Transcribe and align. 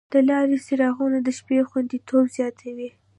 د 0.13 0.13
لارې 0.29 0.57
څراغونه 0.65 1.17
د 1.23 1.27
شپې 1.37 1.57
خوندیتوب 1.69 2.25
زیاتوي. 2.37 2.89